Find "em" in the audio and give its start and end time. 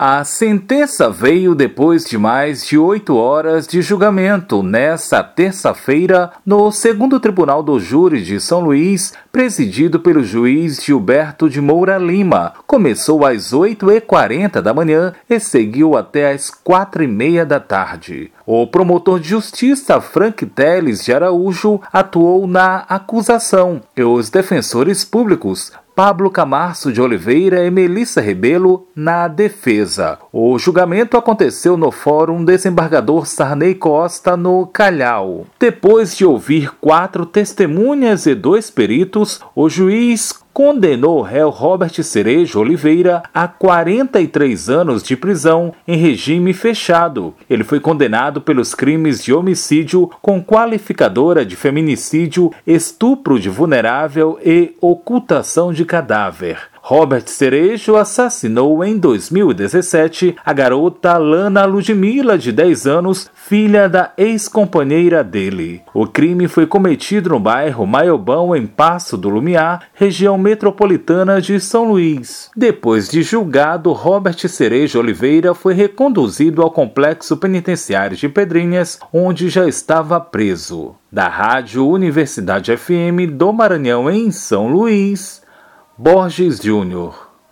45.86-45.96, 58.82-58.96, 68.56-68.66, 84.10-84.30